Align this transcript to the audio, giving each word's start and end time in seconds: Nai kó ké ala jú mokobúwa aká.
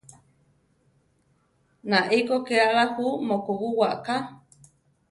Nai 1.89 2.19
kó 2.27 2.35
ké 2.47 2.55
ala 2.69 2.83
jú 2.95 3.07
mokobúwa 3.27 3.85
aká. 3.95 4.15